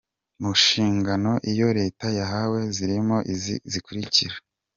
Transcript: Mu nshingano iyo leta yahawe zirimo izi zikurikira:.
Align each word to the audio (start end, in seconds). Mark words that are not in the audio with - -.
Mu 0.41 0.49
nshingano 0.59 1.31
iyo 1.51 1.67
leta 1.79 2.05
yahawe 2.19 2.59
zirimo 2.75 3.17
izi 3.33 3.55
zikurikira:. 3.71 4.35